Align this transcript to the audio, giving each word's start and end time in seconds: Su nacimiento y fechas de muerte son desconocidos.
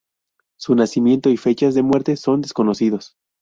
Su 0.57 0.73
nacimiento 0.73 1.29
y 1.29 1.37
fechas 1.37 1.75
de 1.75 1.83
muerte 1.83 2.17
son 2.17 2.41
desconocidos. 2.41 3.15